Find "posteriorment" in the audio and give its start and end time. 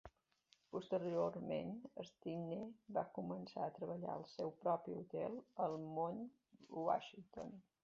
0.75-1.69